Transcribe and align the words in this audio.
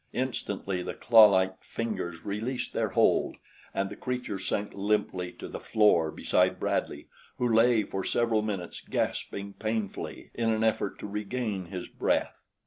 Instantly 0.13 0.81
the 0.81 0.95
clawlike 0.95 1.63
fingers 1.63 2.25
released 2.25 2.73
their 2.73 2.89
hold, 2.89 3.35
and 3.71 3.87
the 3.91 3.95
creature 3.95 4.39
sank 4.39 4.71
limply 4.73 5.31
to 5.33 5.47
the 5.47 5.59
floor 5.59 6.09
beside 6.09 6.59
Bradley, 6.59 7.05
who 7.37 7.47
lay 7.47 7.83
for 7.83 8.03
several 8.03 8.41
minutes 8.41 8.81
gasping 8.81 9.53
painfully 9.53 10.31
in 10.33 10.49
an 10.49 10.63
effort 10.63 10.97
to 11.01 11.07
regain 11.07 11.65
his 11.65 11.87
breath. 11.87 12.41